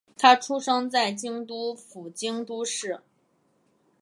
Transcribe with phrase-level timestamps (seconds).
[0.17, 3.01] 她出生在京都府京都市。